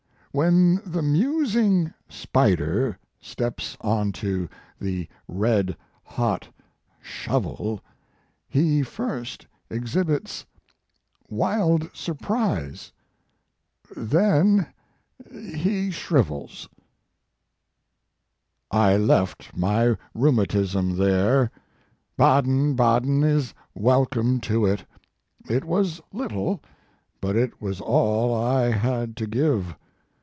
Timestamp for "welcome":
23.75-24.39